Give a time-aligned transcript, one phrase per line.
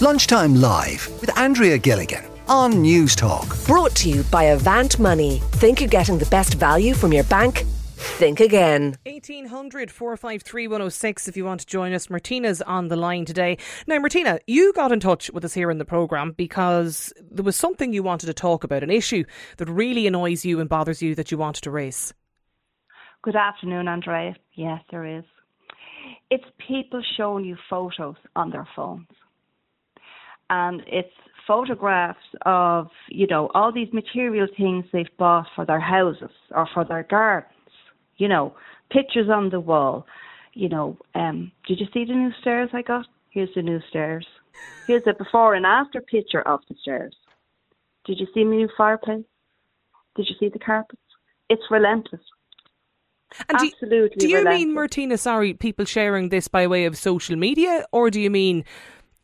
[0.00, 3.66] Lunchtime Live with Andrea Gilligan on Newstalk.
[3.66, 5.40] Brought to you by Avant Money.
[5.54, 7.64] Think you're getting the best value from your bank?
[7.96, 8.96] Think again.
[9.06, 12.08] 1800 453 106 if you want to join us.
[12.08, 13.58] Martina's on the line today.
[13.88, 17.56] Now, Martina, you got in touch with us here in the programme because there was
[17.56, 19.24] something you wanted to talk about, an issue
[19.56, 22.14] that really annoys you and bothers you that you wanted to raise.
[23.22, 24.36] Good afternoon, Andrea.
[24.54, 25.24] Yes, there is.
[26.30, 29.08] It's people showing you photos on their phones.
[30.50, 31.12] And it's
[31.46, 36.84] photographs of, you know, all these material things they've bought for their houses or for
[36.84, 37.52] their gardens
[38.18, 38.54] you know,
[38.90, 40.06] pictures on the wall.
[40.52, 43.06] You know, um, did you see the new stairs I got?
[43.30, 44.26] Here's the new stairs.
[44.86, 47.14] Here's a before and after picture of the stairs.
[48.04, 49.24] Did you see my new fireplace?
[50.16, 51.00] Did you see the carpets?
[51.48, 52.20] It's relentless.
[53.48, 54.16] And Absolutely.
[54.18, 57.84] Do you, do you mean, Martina, sorry, people sharing this by way of social media,
[57.92, 58.64] or do you mean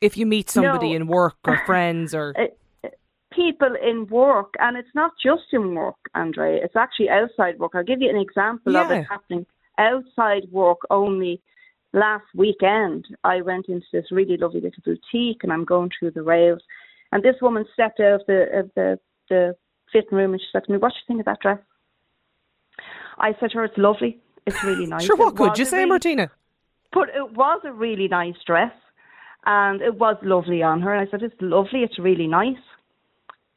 [0.06, 0.96] if you meet somebody No.
[0.96, 2.34] in work or friends or.
[2.84, 2.88] Uh,
[3.32, 6.60] people in work, and it's not just in work, Andre.
[6.62, 7.72] It's actually outside work.
[7.74, 9.44] I'll give you an example of it happening
[9.78, 11.34] outside work only.
[11.92, 16.22] Last weekend, I went into this really lovely little boutique, and I'm going through the
[16.22, 16.60] rails,
[17.10, 18.88] and this woman stepped out of the of the
[19.30, 19.56] the
[19.92, 21.58] fitting room, and she said to me, "What do you think of that dress?"
[23.18, 24.20] I said to her, "It's lovely.
[24.46, 26.30] It's really nice." Sure, what could you say, really- Martina?
[26.92, 28.72] but it was a really nice dress
[29.46, 30.94] and it was lovely on her.
[30.94, 32.56] And I said, It's lovely, it's really nice.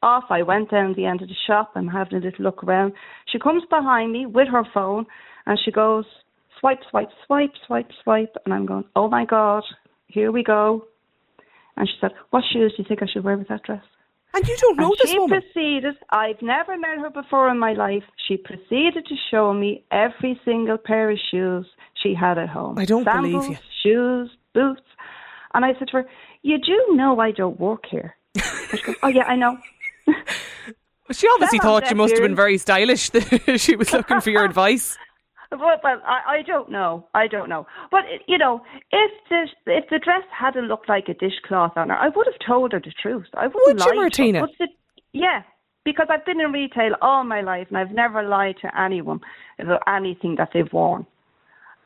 [0.02, 1.72] Off I went down the end of the shop.
[1.74, 2.92] I'm having a little look around.
[3.26, 5.06] She comes behind me with her phone
[5.46, 6.04] and she goes,
[6.60, 8.36] Swipe, swipe, swipe, swipe, swipe.
[8.44, 9.64] And I'm going, Oh my God,
[10.06, 10.84] here we go.
[11.76, 13.82] And she said, What shoes do you think I should wear with that dress?
[14.34, 15.40] And you don't know and this she woman.
[15.40, 18.02] proceeded, I've never met her before in my life.
[18.26, 21.66] She proceeded to show me every single pair of shoes
[22.02, 22.78] she had at home.
[22.78, 23.56] I don't believe you.
[23.82, 24.82] Shoes, boots.
[25.58, 26.06] And I said to her,
[26.42, 28.14] You do know I don't work here.
[28.70, 29.58] She goes, Oh, yeah, I know.
[31.10, 33.10] She obviously thought you must have been very stylish.
[33.56, 34.96] she was looking for your advice.
[35.50, 37.08] But, but I, I don't know.
[37.12, 37.66] I don't know.
[37.90, 38.60] But you know,
[38.92, 42.38] if the if the dress hadn't looked like a dishcloth on her, I would have
[42.46, 43.26] told her the truth.
[43.34, 44.02] I wouldn't Would you, lie to her.
[44.02, 44.46] Martina?
[44.60, 44.68] The,
[45.12, 45.42] yeah,
[45.84, 49.20] because I've been in retail all my life and I've never lied to anyone
[49.58, 51.04] about anything that they've worn.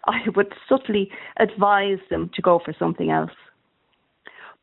[0.05, 3.31] I would subtly advise them to go for something else.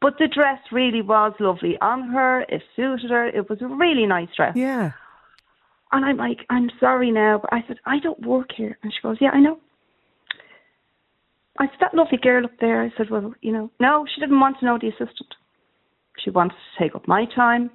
[0.02, 2.42] But the dress really was lovely on her.
[2.42, 3.28] It suited her.
[3.28, 4.56] It was a really nice dress.
[4.56, 4.92] Yeah.
[5.92, 8.78] And I'm like, I'm sorry now, but I said, I don't work here.
[8.84, 9.60] And she goes, Yeah, I know.
[11.60, 12.82] I said, That lovely girl up there.
[12.82, 15.36] I said, Well, you know, no, she didn't want to know the assistant.
[16.24, 17.72] She wanted to take up my time.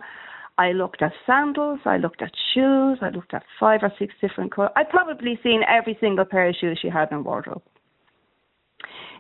[0.56, 4.54] I looked at sandals, I looked at shoes, I looked at five or six different
[4.54, 4.70] colours.
[4.76, 7.62] I'd probably seen every single pair of shoes she had in her wardrobe.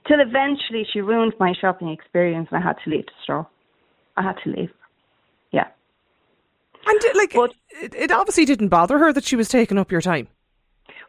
[0.06, 3.46] Till eventually she ruined my shopping experience and I had to leave the store.
[4.16, 4.70] I had to leave.
[5.50, 5.68] Yeah.
[6.86, 9.90] And it, like, But- it, it obviously didn't bother her that she was taking up
[9.90, 10.28] your time.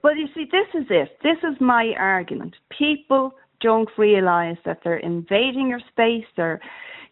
[0.04, 1.18] Well, you see, this is it.
[1.24, 2.56] This is my argument.
[2.78, 6.26] People don't realise that they're invading your space.
[6.38, 6.62] They're,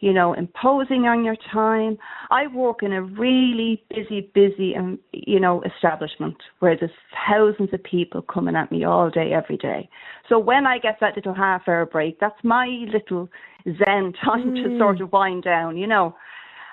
[0.04, 1.98] you know, imposing on your time.
[2.30, 6.92] I work in a really busy, busy, um, you know, establishment where there's
[7.26, 9.88] thousands of people coming at me all day, every day.
[10.28, 13.30] So when I get that little half-hour break, that's my little
[13.66, 16.14] zen time to sort of wind down, you know.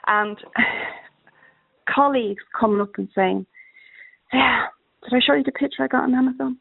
[0.09, 0.37] And
[1.95, 3.47] colleagues coming up and saying,
[4.33, 4.65] "Yeah,
[5.05, 6.59] did I show you the picture I got on Amazon?"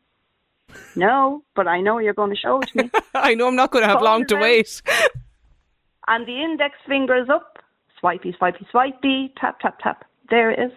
[0.95, 2.91] No, but I know you're going to show it to me.
[3.15, 4.41] I know I'm not going to have long to out.
[4.43, 4.83] wait.
[6.09, 7.59] And the index finger is up.
[7.99, 9.31] Swipey, swipey, swipey.
[9.39, 10.05] Tap, tap, tap.
[10.29, 10.71] There it is.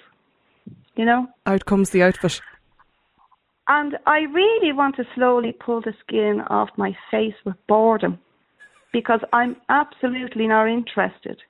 [0.94, 1.26] You know?
[1.46, 2.40] Out comes the outfit.
[3.68, 8.18] And I really want to slowly pull the skin off my face with boredom
[8.92, 11.40] because I'm absolutely not interested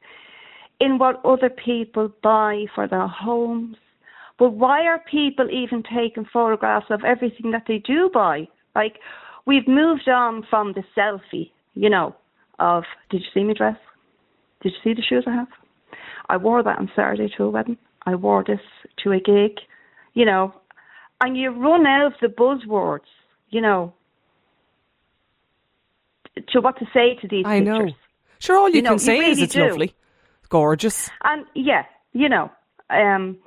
[0.78, 3.76] in what other people buy for their homes.
[4.38, 8.46] But why are people even taking photographs of everything that they do buy?
[8.76, 8.98] Like,
[9.46, 12.14] we've moved on from the selfie, you know,
[12.62, 13.76] of, did you see me dress?
[14.62, 15.48] Did you see the shoes I have?
[16.28, 17.76] I wore that on Saturday to a wedding.
[18.06, 18.60] I wore this
[19.02, 19.58] to a gig,
[20.14, 20.54] you know,
[21.20, 23.10] and you run out of the buzzwords,
[23.50, 23.92] you know,
[26.48, 27.88] to what to say to these I know.
[28.38, 29.66] Sure, all you, You know, can you say is it's do.
[29.68, 29.94] lovely,
[30.48, 31.10] gorgeous.
[31.22, 32.50] And yeah, you know,
[32.90, 33.38] um,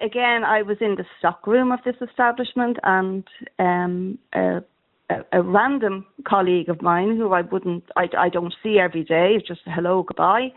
[0.00, 3.24] again, I was in the stock room of this establishment, and
[3.58, 4.62] um, a,
[5.10, 9.34] a, a random colleague of mine who I wouldn't, I, I don't see every day,
[9.36, 10.48] it's just a hello, goodbye.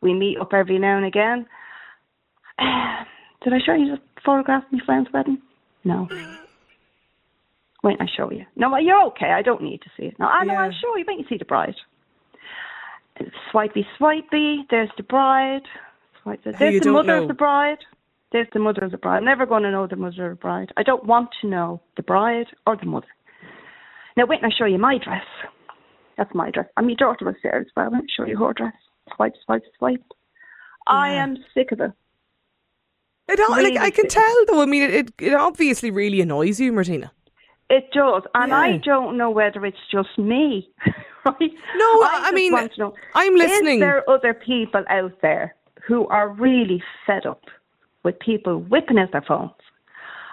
[0.00, 1.46] We meet up every now and again.
[3.44, 5.38] Did I show you the photograph of my friend's wedding?
[5.84, 6.08] No.
[7.82, 8.44] Wait, I show you.
[8.56, 9.30] No, you're okay.
[9.30, 10.18] I don't need to see it.
[10.18, 10.54] No, I know.
[10.54, 10.62] Yeah.
[10.62, 11.04] I'll show you.
[11.06, 11.74] Wait, you see the bride.
[13.50, 14.66] swipey, swipey.
[14.70, 15.62] There's the bride.
[16.22, 17.22] Swipe the- There's the mother know.
[17.22, 17.78] of the bride.
[18.32, 19.18] There's the mother of the bride.
[19.18, 20.72] I'm never going to know the mother of the bride.
[20.76, 23.06] I don't want to know the bride or the mother.
[24.18, 25.22] Now wait, and I show you my dress.
[26.16, 26.66] That's my dress.
[26.76, 27.88] And my daughter was there as well.
[27.92, 28.72] Me show you her dress.
[29.14, 30.02] Swipe, swipe, swipe.
[30.88, 31.92] I am sick of it.
[33.28, 34.20] It, all- like, I can sick.
[34.20, 34.60] tell, though.
[34.60, 37.12] I mean, it, it, obviously really annoys you, Martina.
[37.70, 40.68] It does, and I don't know whether it's just me.
[41.24, 41.52] right?
[41.76, 42.54] No, I just mean,
[43.14, 43.74] I'm listening.
[43.74, 45.54] Is there are other people out there
[45.86, 47.44] who are really fed up
[48.02, 49.52] with people whipping out their phones?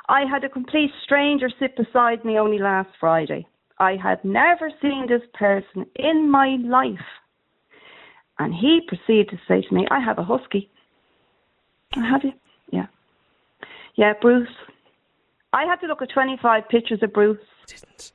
[0.10, 3.46] I had a complete stranger sit beside me only last Friday.
[3.80, 7.06] I had never seen this person in my life.
[8.40, 10.70] And he proceeded to say to me, I have a husky.
[11.96, 12.32] I have you?
[12.72, 12.88] Yeah.
[13.96, 14.48] Yeah, Bruce.
[15.54, 17.38] I had to look at 25 pictures of Bruce,
[17.68, 18.12] Didn't.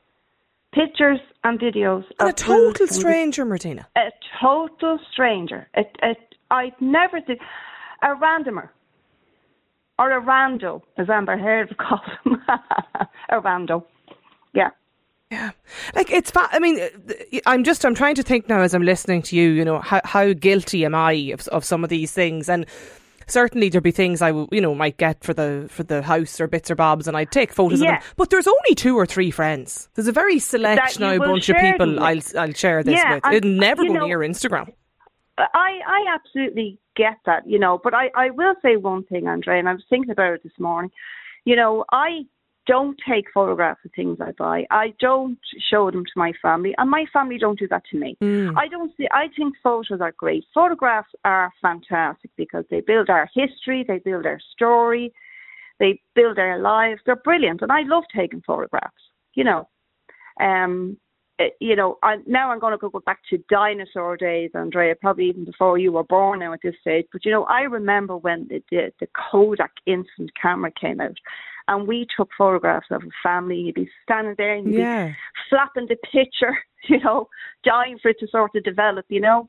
[0.75, 3.89] pictures and videos And a total Bruce stranger, Martina.
[3.97, 4.11] a
[4.43, 5.67] total stranger.
[5.75, 6.15] A, a,
[6.51, 7.39] I'd never seen
[8.03, 8.69] a randomer
[9.99, 12.37] or a rando, as Amber Heard calls him.
[13.31, 13.85] a rando.
[15.31, 15.51] Yeah.
[15.95, 16.31] Like it's.
[16.31, 17.85] Fa- I mean, uh, I'm just.
[17.85, 19.51] I'm trying to think now as I'm listening to you.
[19.51, 22.49] You know, how how guilty am I of of some of these things?
[22.49, 22.67] And
[23.29, 26.49] certainly there'd be things I you know, might get for the for the house or
[26.49, 27.99] bits or bobs, and I'd take photos Yeah.
[27.99, 28.13] of them.
[28.17, 29.89] But there's only two or three friends.
[29.95, 32.21] There's a very select now bunch of people I'll.
[32.37, 33.25] I'll share this Yeah, with.
[33.27, 34.73] and, It'll never go know- near Instagram.
[35.39, 39.59] I, I absolutely get that, you know, but I, I will say one thing, Andre,
[39.59, 40.91] and I was thinking about it this morning.
[41.47, 42.27] You know, I
[42.67, 44.65] don't take photographs of things I buy.
[44.71, 45.39] I don't
[45.71, 48.17] show them to my family, and my family don't do that to me.
[48.57, 49.09] I don't see.
[49.13, 50.45] I think photos are great.
[50.55, 55.13] Photographs are fantastic because they build our history, they build our story,
[55.79, 57.01] they build our lives.
[57.05, 58.95] They're brilliant, and I love taking photographs.
[59.35, 59.69] You know,
[60.41, 60.97] um,
[61.39, 65.27] eh, you know, I, now I'm going to go back to dinosaur days, Andrea, probably
[65.27, 67.07] even before you were born now at this stage.
[67.13, 71.17] But, you know, I remember when the, the, the Kodak instant camera came out
[71.71, 73.57] and we took photographs of a family.
[73.57, 75.09] You'd be standing there and you'd Yeah.
[75.09, 75.15] be
[75.49, 76.59] flapping the picture,
[76.89, 77.29] you know,
[77.65, 79.49] dying for it to sort of develop, you know.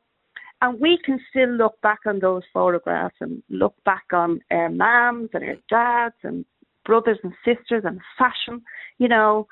[0.61, 5.31] And we can still look back on those photographs and look back on our mums
[5.33, 6.45] and our dads and
[6.85, 8.61] brothers and sisters and fashion,
[8.97, 9.47] you know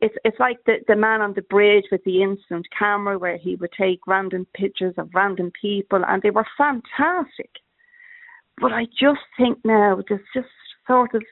[0.00, 3.56] it's it's like the the man on the bridge with the instant camera where he
[3.56, 7.50] would take random pictures of random people and they were fantastic.
[8.60, 10.48] But I just think now there's just
[10.86, 11.22] sort of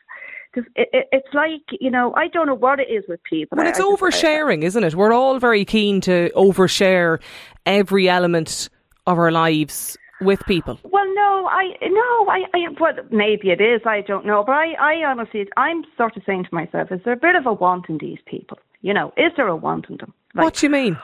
[0.58, 3.56] there's, it, it, it's like you know I don't know what it is with people.
[3.56, 4.94] Well, it's I I- oversharing, isn't it?
[4.94, 7.20] We're all very keen to overshare
[7.66, 8.68] every element
[9.06, 10.78] of our lives with people.
[10.84, 13.82] Well, no, I no, I, I well, maybe it is.
[13.86, 17.14] I don't know, but I, I honestly, I'm sort of saying to myself, is there
[17.14, 18.58] a bit of a want in these people?
[18.82, 20.12] You know, is there a want in them?
[20.34, 20.98] Like, what do you mean?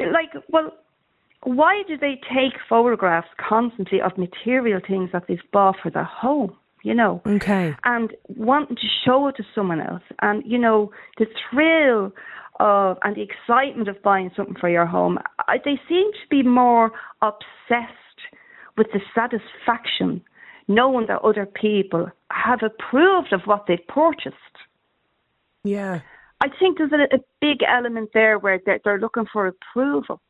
[0.00, 0.72] like, well,
[1.42, 6.56] why do they take photographs constantly of material things that they've bought for their home?
[6.82, 7.74] You know, Okay.
[7.84, 12.12] and wanting to show it to someone else, and you know, the thrill
[12.58, 15.18] of and the excitement of buying something for your home.
[15.46, 16.92] I, they seem to be more
[17.22, 18.20] obsessed
[18.76, 20.22] with the satisfaction
[20.68, 24.36] knowing that other people have approved of what they've purchased.
[25.64, 26.00] Yeah.
[26.40, 30.20] I think there's a, a big element there where they're, they're looking for approval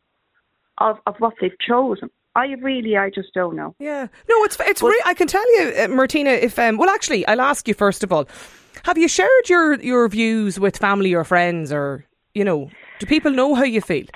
[0.78, 2.10] of, of what they've chosen.
[2.40, 3.74] I really, I just don't know.
[3.78, 4.08] Yeah.
[4.28, 4.82] No, it's it's.
[4.82, 6.30] Re- I can tell you, uh, Martina.
[6.30, 8.26] If um, well, actually, I'll ask you first of all.
[8.84, 12.04] Have you shared your your views with family or friends, or
[12.34, 14.06] you know, do people know how you feel?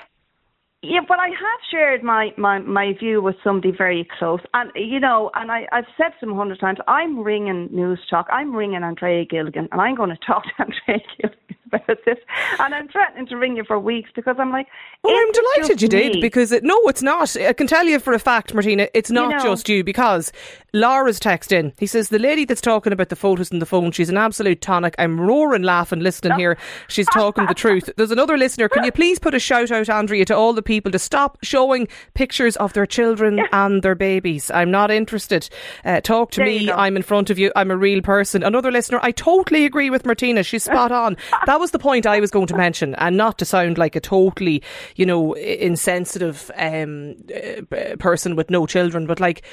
[0.87, 4.41] Yeah, but I have shared my, my, my view with somebody very close.
[4.53, 8.55] And, you know, and I, I've said to a hundred times, I'm ringing Newstalk, I'm
[8.55, 12.17] ringing Andrea Gilligan, and I'm going to talk to Andrea Gilligan about this.
[12.59, 14.67] And I'm threatening to ring you for weeks because I'm like,
[15.03, 17.35] Well, I'm delighted you did because it, no, it's not.
[17.37, 20.31] I can tell you for a fact, Martina, it's not know- just you because
[20.73, 21.73] Laura's text in.
[21.79, 24.61] He says the lady that's talking about the photos on the phone, she's an absolute
[24.61, 24.95] tonic.
[24.99, 26.57] I'm roaring laughing listening here.
[26.87, 27.89] She's talking the truth.
[27.97, 28.69] There's another listener.
[28.69, 31.87] Can you please put a shout out, Andrea, to all the people to stop showing
[32.13, 34.51] pictures of their children and their babies?
[34.51, 35.49] I'm not interested.
[35.83, 36.71] Uh, talk to There me.
[36.71, 37.51] I'm in front of you.
[37.55, 38.43] I'm a real person.
[38.43, 38.99] Another listener.
[39.01, 40.43] I totally agree with Martina.
[40.43, 41.17] She's spot on.
[41.45, 43.99] That was the point I was going to mention, and not to sound like a
[43.99, 44.61] totally,
[44.95, 49.43] you know, insensitive um, uh, person with no children, but like.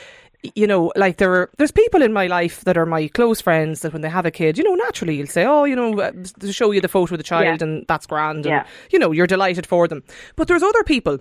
[0.57, 3.83] You know, like there are, there's people in my life that are my close friends
[3.83, 6.11] that when they have a kid, you know, naturally you'll say, oh, you know, uh,
[6.41, 7.65] to show you the photo of the child Yeah.
[7.69, 8.59] and that's grand, Yeah.
[8.63, 10.03] and you know, you're delighted for them.
[10.35, 11.21] But there's other people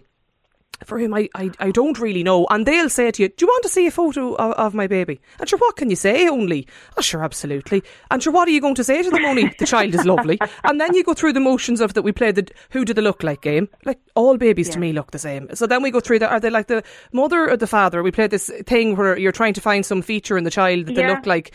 [0.86, 2.48] for whom I, I, I don't really know.
[2.50, 4.88] And they'll say to you, Do you want to see a photo of, of my
[4.88, 5.20] baby?
[5.40, 6.68] And sure, what can you say only?
[6.98, 7.84] Oh, sure, absolutely.
[8.10, 9.54] And sure, what are you going to say to them only?
[9.60, 10.40] The child is lovely.
[10.64, 13.02] And then you go through the motions of that we play the Who Do They
[13.02, 13.68] Look Like game.
[13.84, 14.74] Like, all babies yeah.
[14.74, 15.48] to me look the same.
[15.54, 16.32] So then we go through that.
[16.32, 18.04] Are they like the mother or the father?
[18.04, 20.96] We play this thing where you're trying to find some feature in the child that
[20.96, 21.08] yeah.
[21.08, 21.54] they look like.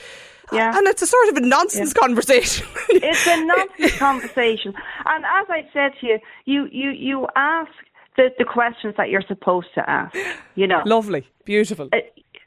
[0.52, 0.76] Yeah.
[0.76, 2.00] And it's a sort of a nonsense yeah.
[2.00, 2.66] conversation.
[2.90, 4.74] it's a nonsense conversation.
[5.04, 7.70] And as I said to you, you, you, you ask
[8.16, 10.16] the, the questions that you're supposed to ask.
[10.54, 11.88] You know, lovely, beautiful.
[11.92, 11.98] Uh,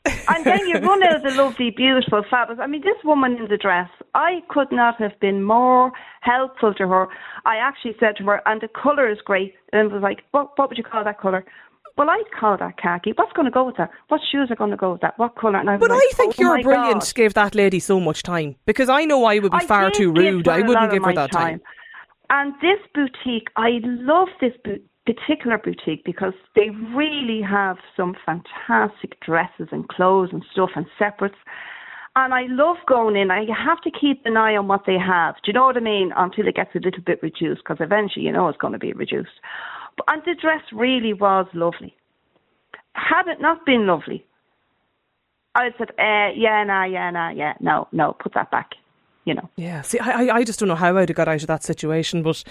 [0.05, 2.59] and then you run out of the lovely, beautiful, fabulous.
[2.61, 6.87] I mean, this woman in the dress, I could not have been more helpful to
[6.87, 7.07] her.
[7.45, 9.53] I actually said to her, and the colour is great.
[9.73, 11.45] And it was like, what, what would you call that colour?
[11.97, 13.11] Well, I call that khaki.
[13.15, 13.91] What's going to go with that?
[14.07, 15.19] What shoes are going to go with that?
[15.19, 15.59] What colour?
[15.59, 17.01] And I but like, I think oh you're brilliant.
[17.01, 17.13] God.
[17.13, 20.13] Gave that lady so much time because I know I would be I far too
[20.13, 20.47] rude.
[20.47, 21.59] I wouldn't give her that time.
[21.59, 21.61] time.
[22.29, 29.19] And this boutique, I love this boutique particular boutique because they really have some fantastic
[29.21, 31.35] dresses and clothes and stuff and separates.
[32.15, 33.31] And I love going in.
[33.31, 35.35] I have to keep an eye on what they have.
[35.35, 36.11] Do you know what I mean?
[36.15, 38.93] Until it gets a little bit reduced, because eventually you know it's going to be
[38.93, 39.39] reduced.
[39.95, 41.95] But, and the dress really was lovely.
[42.93, 44.25] Had it not been lovely,
[45.55, 48.71] I said, uh, yeah, nah, yeah, nah, yeah, no, no, put that back
[49.29, 49.47] you know.
[49.57, 52.23] Yeah, see, I, I just don't know how I'd have got out of that situation,
[52.23, 52.43] but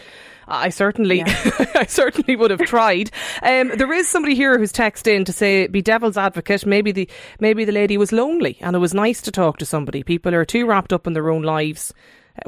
[0.47, 1.66] I certainly, yeah.
[1.75, 3.11] I certainly would have tried.
[3.42, 6.64] Um, there is somebody here who's texted in to say, be devil's advocate.
[6.64, 7.08] Maybe the
[7.40, 10.04] maybe the lady was lonely, and it was nice to talk to somebody.
[10.04, 11.92] People are too wrapped up in their own lives.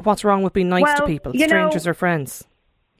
[0.01, 2.45] What's wrong with being nice well, to people, strangers know, or friends?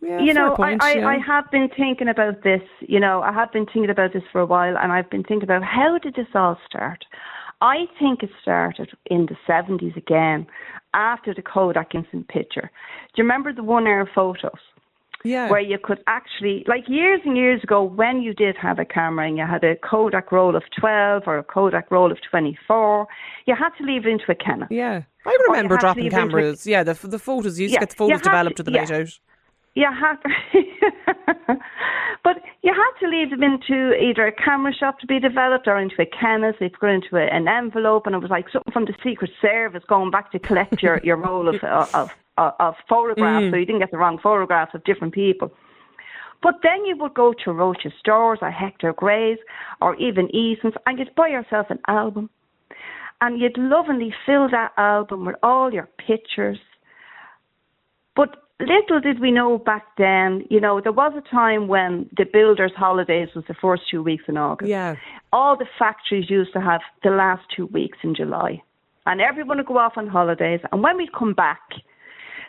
[0.02, 1.08] Yeah, you know, point, I, I, yeah.
[1.08, 2.62] I have been thinking about this.
[2.82, 5.44] You know, I have been thinking about this for a while, and I've been thinking
[5.44, 7.06] about how did this all start.
[7.62, 10.48] I think it started in the 70s again,
[10.94, 12.72] after the Kodak instant picture.
[13.14, 14.60] Do you remember the one air photos?
[15.24, 15.50] Yeah.
[15.50, 19.28] Where you could actually, like years and years ago, when you did have a camera
[19.28, 23.08] and you had a Kodak roll of 12 or a Kodak roll of 24,
[23.46, 24.68] you had to leave it into a Canon.
[24.72, 25.04] Yeah.
[25.24, 26.66] I remember dropping cameras.
[26.66, 28.72] A, yeah, the, the photos, you used yeah, to get the photos developed to, to
[28.72, 28.84] the yeah.
[28.84, 29.20] night out
[29.74, 30.18] you had
[32.24, 35.80] but you had to leave them into either a camera shop to be developed or
[35.80, 36.54] into a Canon.
[36.60, 39.84] They put into a, an envelope, and it was like something from the Secret Service
[39.88, 43.52] going back to collect your, your roll of, of, of, of photographs, mm.
[43.52, 45.52] so you didn't get the wrong photographs of different people.
[46.44, 49.38] But then you would go to Roche's stores or Hector Grey's
[49.80, 52.30] or even Eason's, and you'd buy yourself an album,
[53.22, 56.58] and you'd lovingly fill that album with all your pictures.
[58.16, 62.26] But little did we know back then, you know, there was a time when the
[62.26, 64.70] builders' holidays was the first two weeks in August.
[64.70, 64.96] Yeah.
[65.34, 68.62] All the factories used to have the last two weeks in July.
[69.06, 70.60] And everyone would go off on holidays.
[70.72, 71.62] And when we'd come back,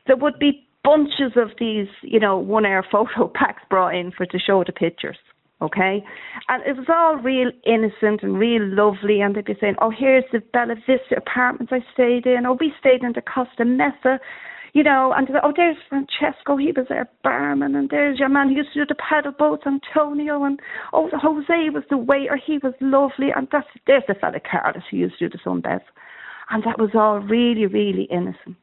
[0.06, 4.26] there would be bunches of these, you know, one air photo packs brought in for
[4.26, 5.18] to show the pictures.
[5.60, 6.04] Okay?
[6.48, 9.20] And it was all real innocent and real lovely.
[9.20, 12.46] And they'd be saying, oh, here's the Bella Vista apartments I stayed in.
[12.46, 14.18] Oh, we stayed in the Costa Mesa
[14.72, 18.56] you know, and oh, there's Francesco, he was their barman, and there's your man who
[18.56, 20.60] used to do the paddle boats, Antonio, and
[20.94, 24.96] oh, Jose was the waiter, he was lovely, and that's there's the fella Carlos who
[24.96, 25.84] used to do the sunbeds,
[26.50, 28.56] and that was all really, really innocent,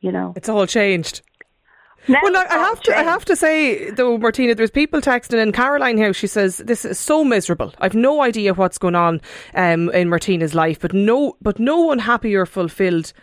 [0.00, 0.32] you know.
[0.36, 1.22] It's all changed.
[2.08, 2.98] Now well, I, I have to.
[2.98, 5.52] I have to say though, Martina, there's people texting in.
[5.52, 7.72] Caroline House, she says this is so miserable.
[7.78, 9.22] I've no idea what's going on
[9.54, 13.14] um, in Martina's life, but no, but no one happy or fulfilled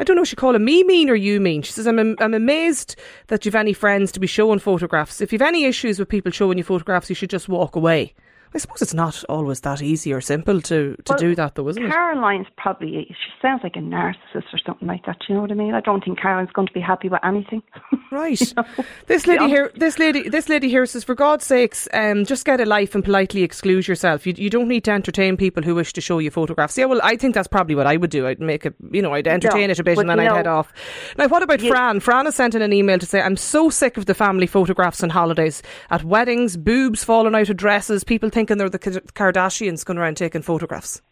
[0.00, 1.60] I don't know, she call it me mean or you mean.
[1.60, 5.20] She says, I'm, I'm amazed that you've any friends to be showing photographs.
[5.20, 8.14] If you've any issues with people showing you photographs, you should just walk away.
[8.52, 11.68] I suppose it's not always that easy or simple to, to well, do that, though,
[11.68, 11.90] isn't it?
[11.90, 15.18] Caroline's probably, she sounds like a narcissist or something like that.
[15.28, 15.74] you know what I mean?
[15.74, 17.62] I don't think Caroline's going to be happy with anything.
[18.12, 18.40] Right.
[18.40, 18.64] you know?
[19.06, 22.60] This lady here, this lady, this lady here says, for God's sakes, um, just get
[22.60, 24.26] a life and politely exclude yourself.
[24.26, 26.76] You, you don't need to entertain people who wish to show you photographs.
[26.76, 28.26] Yeah, well, I think that's probably what I would do.
[28.26, 30.48] I'd make a, you know, I'd entertain no, it a bit and then I'd head
[30.48, 30.72] off.
[31.18, 32.00] Now, what about Fran?
[32.00, 35.04] Fran has sent in an email to say, I'm so sick of the family photographs
[35.04, 39.98] and holidays at weddings, boobs falling out of dresses, people thinking they're the Kardashians going
[39.98, 41.02] around taking photographs.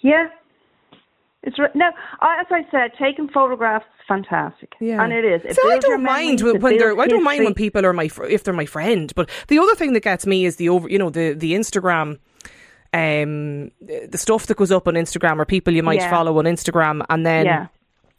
[0.00, 0.28] Yeah.
[1.42, 5.02] It's re- no, as I said, taking photographs is fantastic, yeah.
[5.02, 5.56] and it is.
[5.56, 6.98] so I don't mind when they're.
[6.98, 9.12] I don't mind when people are my if they're my friend.
[9.14, 10.88] But the other thing that gets me is the over.
[10.90, 12.18] You know the the Instagram
[12.92, 16.10] um, the stuff that goes up on Instagram or people you might yeah.
[16.10, 17.66] follow on Instagram, and then yeah.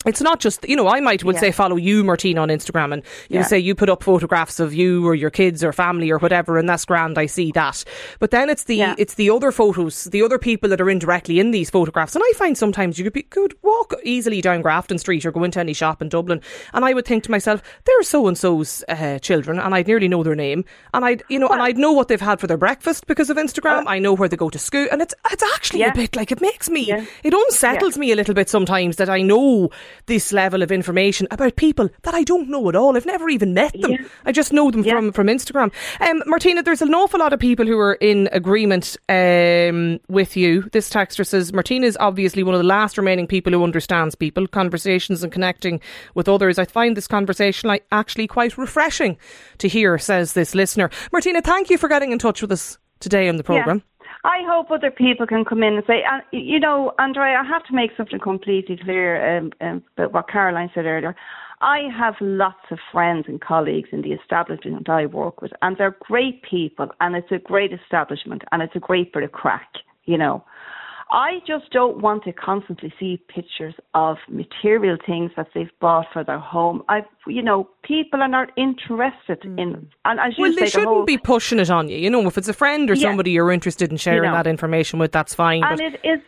[0.05, 1.41] It's not just you know I might would Yeah.
[1.41, 3.43] say follow you Martine on Instagram and you Yeah.
[3.43, 6.69] say you put up photographs of you or your kids or family or whatever and
[6.69, 7.83] that's grand I see that
[8.19, 8.95] but then it's the Yeah.
[8.97, 12.31] it's the other photos the other people that are indirectly in these photographs and I
[12.37, 15.73] find sometimes you could be could walk easily down Grafton Street or go into any
[15.73, 16.39] shop in Dublin
[16.73, 20.07] and I would think to myself they're so and so's uh, children and I'd nearly
[20.07, 20.63] know their name
[20.93, 23.35] and I'd you know and I'd know what they've had for their breakfast because of
[23.35, 26.31] Instagram I know where they go to school and it's it's actually a bit like
[26.31, 29.69] it makes me it unsettles me a little bit sometimes that I know
[30.05, 32.95] this level of information about people that I don't know at all.
[32.95, 33.91] I've never even met them.
[33.91, 33.97] Yeah.
[34.25, 34.93] I just know them Yeah.
[34.95, 35.71] from, from Instagram.
[36.01, 40.63] Um, Martina, there's an awful lot of people who are in agreement um, with you.
[40.71, 44.47] This texter says Martina is obviously one of the last remaining people who understands people,
[44.47, 45.79] conversations and connecting
[46.15, 46.57] with others.
[46.59, 49.17] I find this conversation like actually quite refreshing
[49.59, 50.89] to hear, says this listener.
[51.11, 53.83] Martina, thank you for getting in touch with us today on the programme.
[54.23, 57.63] I hope other people can come in and say, and you know, Andrea, I have
[57.65, 61.15] to make something completely clear um, um, about what Caroline said earlier.
[61.61, 65.95] I have lots of friends and colleagues in the establishment I work with, and they're
[66.01, 69.69] great people, and it's a great establishment, and it's a great bit of crack,
[70.05, 70.43] you know.
[71.11, 76.23] I just don't want to constantly see pictures of material things that they've bought for
[76.23, 76.83] their home.
[76.87, 79.87] I, you know, people are not interested in, mm.
[80.05, 81.97] and as you Well, say, they the shouldn't whole, be pushing it on you.
[81.97, 83.07] You know, if it's a friend or Yeah.
[83.09, 84.37] somebody you're interested in sharing know.
[84.37, 85.63] that information with, that's fine.
[85.63, 86.21] And but it is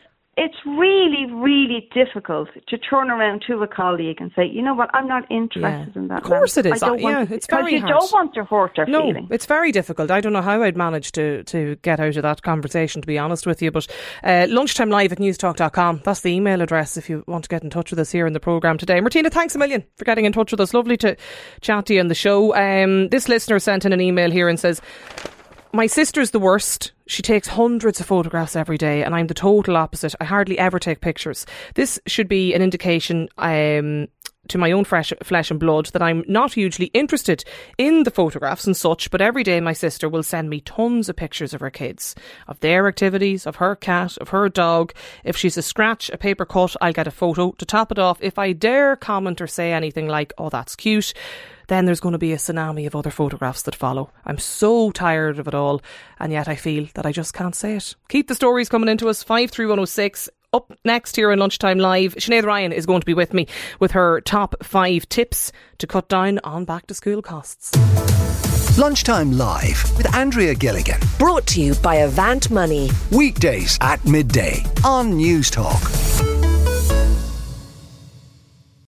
[0.43, 4.89] it's really, really difficult to turn around to a colleague and say, you know what,
[4.93, 6.01] I'm not interested Yeah.
[6.01, 6.23] in that.
[6.23, 6.81] Of course it is.
[6.81, 7.91] I don't want yeah, to- it's because very you hard.
[7.99, 9.27] don't want to hurt their no, feelings.
[9.29, 10.09] it's very difficult.
[10.09, 13.19] I don't know how I'd manage to, to get out of that conversation, to be
[13.19, 13.69] honest with you.
[13.69, 13.85] But
[14.23, 16.01] uh, lunchtime live at newstalk.com.
[16.03, 18.33] That's the email address if you want to get in touch with us here in
[18.33, 18.99] the programme today.
[18.99, 20.73] Martina, thanks a million for getting in touch with us.
[20.73, 21.15] Lovely to
[21.61, 22.55] chat to you on the show.
[22.55, 24.81] Um, this listener sent in an email here and says,
[25.73, 26.91] my sister's the worst.
[27.07, 30.15] She takes hundreds of photographs every day, and I'm the total opposite.
[30.19, 31.45] I hardly ever take pictures.
[31.75, 34.07] This should be an indication um,
[34.47, 37.43] to my own fresh, flesh and blood that I'm not hugely interested
[37.77, 41.15] in the photographs and such, but every day my sister will send me tons of
[41.15, 42.15] pictures of her kids,
[42.47, 44.93] of their activities, of her cat, of her dog.
[45.23, 47.51] If she's a scratch, a paper cut, I'll get a photo.
[47.53, 51.13] To top it off, if I dare comment or say anything like, oh, that's cute,
[51.71, 54.11] then there's going to be a tsunami of other photographs that follow.
[54.25, 55.81] I'm so tired of it all,
[56.19, 57.95] and yet I feel that I just can't say it.
[58.09, 60.29] Keep the stories coming into us, 53106.
[60.53, 63.47] Up next here on Lunchtime Live, Sinead Ryan is going to be with me
[63.79, 67.71] with her top five tips to cut down on back to school costs.
[68.77, 70.99] Lunchtime Live with Andrea Gilligan.
[71.17, 72.89] Brought to you by Avant Money.
[73.11, 76.30] Weekdays at midday on Newstalk.